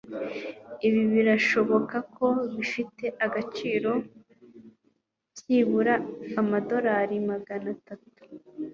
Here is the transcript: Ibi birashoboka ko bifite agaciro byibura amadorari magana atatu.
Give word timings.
Ibi 0.87 1.03
birashoboka 1.13 1.97
ko 2.15 2.27
bifite 2.53 3.05
agaciro 3.25 3.91
byibura 5.39 5.93
amadorari 6.39 7.17
magana 7.29 7.67
atatu. 7.75 8.09